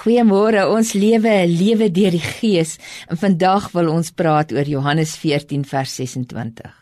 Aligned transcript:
Goeiemôre, 0.00 0.62
ons 0.72 0.94
lewe 0.96 1.28
'n 1.28 1.50
lewe 1.60 1.90
deur 1.92 2.14
die 2.16 2.24
Gees 2.24 2.78
en 3.12 3.18
vandag 3.20 3.68
wil 3.76 3.90
ons 3.92 4.10
praat 4.10 4.52
oor 4.52 4.64
Johannes 4.64 5.12
14 5.16 5.64
vers 5.64 5.94
26. 5.94 6.72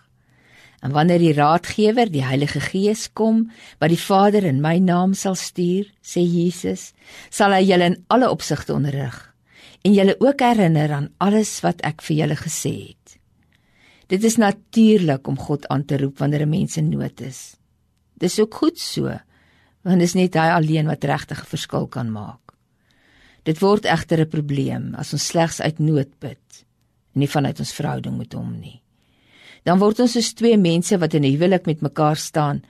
En 0.82 0.92
wanneer 0.92 1.18
die 1.18 1.32
Raadgewer, 1.32 2.12
die 2.12 2.22
Heilige 2.22 2.60
Gees 2.60 3.12
kom, 3.12 3.50
wat 3.80 3.90
die 3.90 3.98
Vader 3.98 4.44
in 4.44 4.60
my 4.60 4.78
naam 4.78 5.14
sal 5.14 5.34
stuur, 5.34 5.90
sê 6.00 6.22
Jesus, 6.22 6.92
sal 7.28 7.50
hy 7.50 7.64
julle 7.66 7.90
in 7.90 8.04
alle 8.06 8.30
opsigte 8.30 8.74
onderrig 8.74 9.34
en 9.82 9.94
julle 9.94 10.14
ook 10.20 10.40
herinner 10.40 10.92
aan 10.92 11.10
alles 11.18 11.60
wat 11.62 11.82
ek 11.82 12.02
vir 12.02 12.16
julle 12.16 12.36
gesê 12.36 12.94
het. 12.94 13.18
Dit 14.06 14.24
is 14.24 14.36
natuurlik 14.36 15.26
om 15.26 15.38
God 15.38 15.66
aan 15.68 15.84
te 15.84 15.98
roep 15.98 16.18
wanneer 16.18 16.46
'n 16.46 16.50
mens 16.50 16.76
in 16.76 16.90
nood 16.90 17.20
is. 17.20 17.56
Dis 18.14 18.38
ook 18.38 18.54
goed 18.54 18.78
so, 18.78 19.02
want 19.82 19.98
dit 19.98 20.08
is 20.08 20.14
net 20.14 20.34
hy 20.34 20.50
alleen 20.54 20.86
wat 20.86 21.04
regtig 21.04 21.42
'n 21.42 21.50
verskil 21.56 21.88
kan 21.88 22.12
maak. 22.12 22.47
Dit 23.48 23.62
word 23.64 23.86
egter 23.88 24.20
'n 24.20 24.28
probleem 24.28 24.94
as 24.94 25.14
ons 25.16 25.26
slegs 25.26 25.60
uit 25.60 25.78
nood 25.78 26.10
bid 26.20 26.64
en 27.14 27.20
nie 27.20 27.30
vanuit 27.32 27.58
ons 27.58 27.72
verhouding 27.72 28.18
met 28.18 28.34
hom 28.36 28.50
nie. 28.60 28.82
Dan 29.64 29.78
word 29.78 30.00
ons 30.00 30.12
soos 30.12 30.34
twee 30.34 30.56
mense 30.56 30.98
wat 30.98 31.14
in 31.14 31.24
'n 31.24 31.32
huwelik 31.32 31.66
met 31.66 31.80
mekaar 31.80 32.16
staan, 32.16 32.62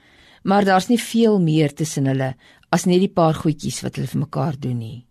maar 0.43 0.63
daar's 0.63 0.87
nie 0.87 0.97
veel 0.97 1.39
meer 1.39 1.73
tussen 1.73 2.05
hulle 2.05 2.35
as 2.71 2.85
net 2.85 2.99
die 2.99 3.13
paar 3.19 3.33
goedjies 3.33 3.81
wat 3.83 3.95
hulle 3.95 4.07
vir 4.07 4.19
mekaar 4.19 4.55
doen 4.59 4.79
nie. 4.79 5.05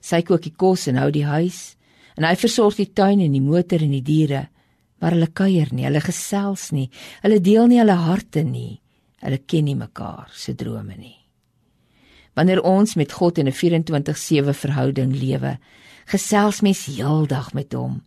Sy 0.00 0.22
kook 0.22 0.42
die 0.42 0.56
kos 0.56 0.88
en 0.88 0.96
hou 0.96 1.10
die 1.10 1.24
huis 1.24 1.76
en 2.16 2.24
hy 2.24 2.34
versorg 2.34 2.76
die 2.76 2.92
tuin 2.92 3.20
en 3.20 3.32
die 3.32 3.40
motor 3.40 3.80
en 3.82 3.90
die 3.90 4.02
diere, 4.02 4.48
maar 5.00 5.12
hulle 5.12 5.28
kuier 5.32 5.68
nie, 5.72 5.84
hulle 5.84 6.00
gesels 6.00 6.72
nie, 6.72 6.90
hulle 7.22 7.40
deel 7.40 7.66
nie 7.66 7.78
hulle 7.78 7.96
harte 7.96 8.42
nie. 8.42 8.80
Hulle 9.22 9.38
ken 9.38 9.64
nie 9.64 9.76
mekaar 9.76 10.30
se 10.34 10.54
drome 10.54 10.96
nie 10.96 11.19
wanneer 12.34 12.62
ons 12.62 12.94
met 12.94 13.12
God 13.12 13.38
in 13.38 13.46
'n 13.46 13.52
24/7 13.52 14.54
verhouding 14.54 15.12
lewe, 15.14 15.58
gesels 16.06 16.60
mens 16.60 16.84
heeldag 16.84 17.52
met 17.52 17.72
hom. 17.72 18.02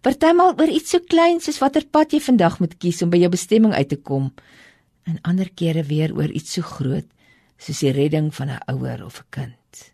Partymal 0.00 0.54
oor 0.58 0.68
iets 0.68 0.90
so 0.90 0.98
klein 0.98 1.40
soos 1.40 1.58
watter 1.58 1.84
pad 1.90 2.12
jy 2.12 2.20
vandag 2.20 2.58
moet 2.60 2.78
kies 2.78 3.02
om 3.02 3.10
by 3.10 3.18
jou 3.18 3.28
bestemming 3.28 3.74
uit 3.74 3.88
te 3.88 3.96
kom, 3.96 4.32
en 5.04 5.20
ander 5.22 5.50
kere 5.54 5.82
weer 5.82 6.14
oor 6.16 6.30
iets 6.30 6.56
so 6.56 6.62
groot 6.62 7.06
soos 7.58 7.80
die 7.84 7.92
redding 7.92 8.32
van 8.34 8.50
'n 8.50 8.64
ouer 8.66 9.04
of 9.04 9.20
'n 9.20 9.30
kind. 9.30 9.92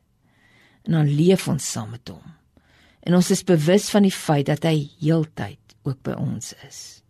En 0.85 0.93
dan 0.93 1.15
leef 1.15 1.49
ons 1.49 1.71
saam 1.73 1.91
met 1.91 2.09
hom. 2.09 2.35
En 3.01 3.15
ons 3.15 3.31
is 3.31 3.45
bewus 3.45 3.91
van 3.91 4.03
die 4.03 4.13
feit 4.13 4.47
dat 4.47 4.63
hy 4.63 4.91
heeltyd 5.01 5.59
ook 5.83 6.03
by 6.03 6.13
ons 6.13 6.55
is. 6.69 7.03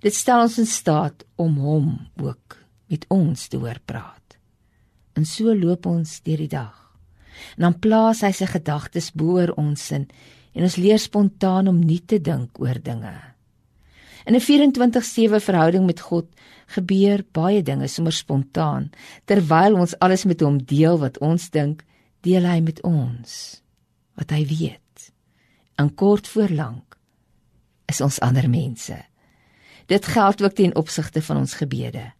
Dit 0.00 0.14
stel 0.14 0.42
ons 0.42 0.58
in 0.58 0.66
staat 0.66 1.24
om 1.36 1.58
hom 1.58 2.08
ook 2.16 2.58
met 2.86 3.04
ons 3.08 3.46
te 3.48 3.56
hoor 3.56 3.78
praat. 3.84 4.21
En 5.18 5.26
so 5.28 5.54
loop 5.54 5.86
ons 5.86 6.20
deur 6.22 6.40
die 6.44 6.52
dag. 6.52 6.78
En 7.56 7.66
dan 7.66 7.78
plaas 7.78 8.22
hy 8.24 8.32
sy 8.36 8.46
gedagtes 8.46 9.12
boor 9.12 9.54
ons 9.60 9.90
in 9.92 10.08
en 10.52 10.66
ons 10.68 10.76
leer 10.76 11.00
spontaan 11.00 11.68
om 11.68 11.78
nie 11.80 12.00
te 12.04 12.20
dink 12.20 12.60
oor 12.60 12.76
dinge. 12.82 13.12
In 14.24 14.34
'n 14.34 14.40
24/7 14.40 15.40
verhouding 15.40 15.86
met 15.86 16.00
God 16.00 16.26
gebeur 16.66 17.24
baie 17.32 17.62
dinge 17.62 17.88
sommer 17.88 18.12
spontaan. 18.12 18.90
Terwyl 19.24 19.74
ons 19.74 19.98
alles 19.98 20.24
met 20.24 20.40
hom 20.40 20.64
deel 20.64 20.98
wat 20.98 21.18
ons 21.18 21.50
dink, 21.50 21.84
deel 22.20 22.44
hy 22.44 22.60
met 22.60 22.80
ons 22.82 23.62
wat 24.14 24.30
hy 24.30 24.46
weet. 24.46 25.12
En 25.80 25.94
kort 25.94 26.28
voor 26.28 26.48
lank 26.48 26.96
is 27.86 28.00
ons 28.00 28.20
ander 28.20 28.48
mense. 28.50 28.96
Dit 29.86 30.06
geld 30.06 30.42
ook 30.42 30.54
ten 30.54 30.76
opsigte 30.76 31.22
van 31.22 31.36
ons 31.36 31.54
gebede. 31.54 32.12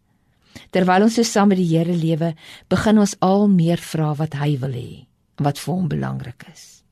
Terwyl 0.71 1.07
ons 1.07 1.15
so 1.15 1.23
saam 1.23 1.47
met 1.53 1.57
die 1.57 1.69
Here 1.71 1.95
lewe, 1.95 2.33
begin 2.69 2.97
ons 2.97 3.15
al 3.21 3.47
meer 3.47 3.81
vra 3.81 4.13
wat 4.15 4.33
hy 4.33 4.57
wil 4.61 4.77
hê 4.77 5.05
wat 5.41 5.57
vir 5.57 5.73
hom 5.73 5.87
belangrik 5.89 6.45
is. 6.51 6.83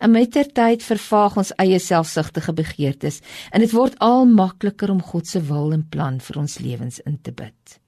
En 0.00 0.10
met 0.10 0.30
ter 0.32 0.48
tyd 0.56 0.82
vervaag 0.82 1.36
ons 1.42 1.52
eie 1.60 1.78
selfsugtige 1.78 2.54
begeertes 2.56 3.20
en 3.52 3.62
dit 3.62 3.72
word 3.76 3.98
al 4.02 4.24
makliker 4.26 4.90
om 4.90 5.02
God 5.04 5.28
se 5.28 5.42
wil 5.44 5.74
en 5.76 5.84
plan 5.92 6.18
vir 6.24 6.40
ons 6.40 6.58
lewens 6.58 6.98
in 7.06 7.18
te 7.22 7.34
bid. 7.36 7.80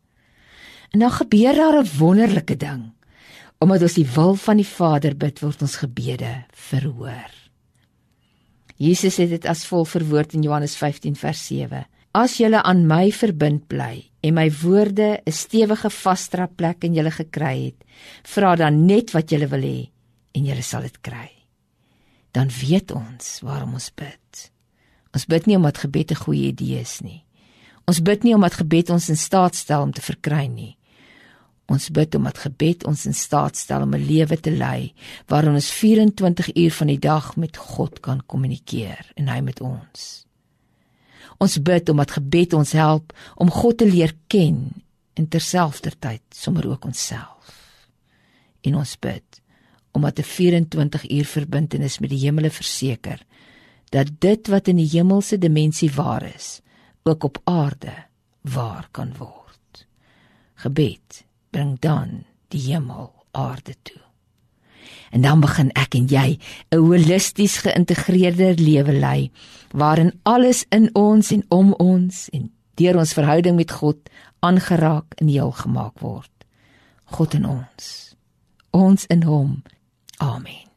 En 0.93 1.01
dan 1.01 1.11
gebeur 1.11 1.55
daar 1.57 1.83
'n 1.83 1.89
wonderlike 1.99 2.57
ding. 2.57 2.93
Omdat 3.59 3.83
ons 3.83 3.95
die 3.95 4.07
wil 4.15 4.35
van 4.35 4.57
die 4.57 4.67
Vader 4.67 5.17
bid, 5.17 5.41
word 5.41 5.63
ons 5.63 5.77
gebede 5.77 6.45
verhoor. 6.51 7.31
Jesus 8.77 9.17
het 9.17 9.29
dit 9.31 9.45
as 9.47 9.67
volg 9.67 9.89
verwoord 9.89 10.33
in 10.35 10.43
Johannes 10.43 10.77
15 10.77 11.17
vers 11.17 11.47
7. 11.47 11.87
As 12.13 12.37
julle 12.37 12.61
aan 12.61 12.83
my 12.85 13.09
verbind 13.09 13.71
bly 13.73 14.03
en 14.21 14.35
my 14.37 14.51
woorde 14.61 15.23
'n 15.25 15.33
stewige 15.33 15.91
vasdra 15.91 16.47
plek 16.47 16.85
in 16.85 16.95
julle 16.95 17.11
gekry 17.11 17.65
het, 17.65 17.85
vra 18.23 18.55
dan 18.57 18.85
net 18.87 19.13
wat 19.13 19.31
julle 19.31 19.49
wil 19.49 19.63
hê 19.63 19.91
en 20.35 20.45
julle 20.45 20.63
sal 20.63 20.83
dit 20.83 21.01
kry. 21.01 21.31
Dan 22.33 22.49
weet 22.49 22.93
ons 22.93 23.41
waarom 23.41 23.73
ons 23.73 23.91
bid. 23.95 24.51
Ons 25.15 25.25
bid 25.25 25.47
nie 25.47 25.57
omdat 25.57 25.79
gebed 25.79 26.11
'n 26.11 26.25
goeie 26.25 26.53
idee 26.53 26.81
is 26.81 27.01
nie. 27.01 27.25
Ons 27.87 28.01
bid 28.01 28.25
nie 28.25 28.35
omdat 28.35 28.55
gebed 28.55 28.91
ons 28.91 29.09
in 29.09 29.17
staat 29.17 29.55
stel 29.55 29.83
om 29.83 29.93
te 29.93 30.01
verkry 30.01 30.47
nie. 30.47 30.77
Ons 31.67 31.89
bid 31.89 32.15
omdat 32.15 32.39
gebed 32.39 32.85
ons 32.85 33.07
in 33.07 33.15
staat 33.15 33.57
stel 33.57 33.83
om 33.83 33.95
'n 33.95 34.07
lewe 34.07 34.37
te 34.41 34.51
lei 34.51 34.93
waarin 35.29 35.55
ons 35.55 35.71
24 35.71 36.57
uur 36.57 36.73
van 36.73 36.87
die 36.87 36.99
dag 36.99 37.37
met 37.37 37.57
God 37.57 38.01
kan 38.01 38.21
kommunikeer 38.27 39.13
en 39.15 39.29
hy 39.29 39.41
met 39.41 39.61
ons. 39.61 40.27
Ons 41.43 41.59
bid 41.59 41.89
omdat 41.91 42.15
gebed 42.19 42.55
ons 42.55 42.73
help 42.79 43.13
om 43.35 43.51
God 43.51 43.81
te 43.83 43.89
leer 43.89 44.15
ken 44.31 44.69
en 45.19 45.29
terselfdertyd 45.29 46.23
sommer 46.31 46.69
ook 46.71 46.87
onsself. 46.87 47.57
En 48.63 48.79
ons 48.79 48.99
bid 48.99 49.41
omdat 49.93 50.19
'n 50.19 50.23
24 50.23 51.11
uur 51.11 51.25
verbintenis 51.25 51.99
met 51.99 52.11
die 52.11 52.23
hemele 52.25 52.51
verseker 52.51 53.21
dat 53.91 54.09
dit 54.19 54.49
wat 54.49 54.69
in 54.69 54.77
die 54.77 54.89
hemelse 54.89 55.39
dimensie 55.39 55.91
waar 55.93 56.23
is, 56.35 56.61
ook 57.03 57.25
op 57.25 57.41
aarde 57.45 57.93
waar 58.41 58.89
kan 58.91 59.13
word. 59.19 59.87
Gebed 60.55 61.25
bring 61.51 61.79
dan 61.81 62.25
die 62.49 62.61
hemel 62.61 63.13
aarde 63.31 63.75
toe. 63.83 64.12
En 65.13 65.21
dan 65.21 65.41
begin 65.45 65.71
ek 65.77 65.95
en 65.95 66.07
jy 66.09 66.39
'n 66.73 66.77
holisties 66.77 67.57
geïntegreerde 67.65 68.55
lewe 68.57 68.93
lei 68.93 69.31
waarin 69.73 70.13
alles 70.23 70.65
in 70.69 70.89
ons 70.95 71.31
en 71.31 71.45
om 71.49 71.73
ons 71.73 72.29
en 72.33 72.51
deur 72.75 72.99
ons 72.99 73.13
verhouding 73.13 73.57
met 73.57 73.71
God 73.71 73.97
aangeraak 74.41 75.15
en 75.15 75.29
heel 75.29 75.53
gemaak 75.53 75.99
word. 75.99 76.31
God 77.05 77.35
in 77.35 77.47
ons. 77.47 78.17
Ons 78.71 79.07
in 79.07 79.23
hom. 79.23 79.63
Amen. 80.17 80.72